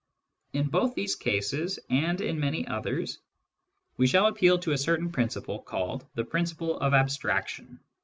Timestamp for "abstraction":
6.95-7.79